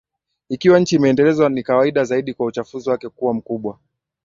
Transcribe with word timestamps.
Ikiwa 0.49 0.79
nchi 0.79 0.95
imeendelezwa 0.95 1.49
ni 1.49 1.63
kawaida 1.63 2.03
zaidi 2.03 2.33
kwa 2.33 2.45
uchafuzi 2.45 2.89
wake 2.89 3.09
kuwa 3.09 3.33
mkubwa 3.33 3.79